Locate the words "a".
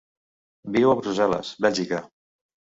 0.95-0.97